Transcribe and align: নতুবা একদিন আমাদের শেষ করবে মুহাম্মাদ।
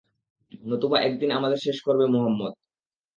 নতুবা 0.63 0.97
একদিন 0.99 1.29
আমাদের 1.31 1.59
শেষ 1.65 1.77
করবে 1.81 2.05
মুহাম্মাদ। 2.07 2.53